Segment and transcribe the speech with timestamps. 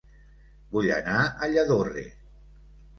[0.77, 2.09] Vull anar a Lladorre